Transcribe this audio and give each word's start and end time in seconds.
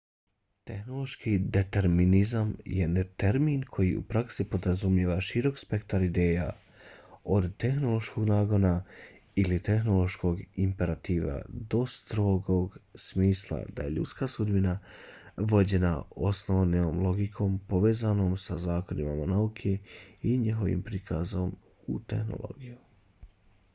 tehnološki 0.67 1.31
determinizam 1.55 2.53
je 2.75 3.01
termin 3.23 3.65
koji 3.75 3.89
u 3.97 4.03
praksi 4.13 4.45
podrazumijeva 4.53 5.17
širok 5.27 5.59
spektar 5.63 6.05
ideja 6.05 6.47
od 7.35 7.45
tehnološkog 7.65 8.25
nagona 8.29 8.71
ili 9.43 9.59
tehnološkog 9.69 10.41
imperativa 10.65 11.37
do 11.75 11.85
strogog 11.97 12.79
smisla 13.05 13.61
da 13.75 13.83
je 13.89 13.95
ljudska 13.99 14.31
sudbina 14.37 14.73
vođena 15.37 15.93
osnovnom 16.31 16.99
logikom 17.09 17.59
povezanom 17.67 18.37
sa 18.47 18.57
zakonima 18.67 19.29
nauke 19.37 19.77
i 20.21 20.37
njihovim 20.37 20.83
prikazom 20.91 21.55
u 21.87 21.99
tehnologiji 22.07 22.77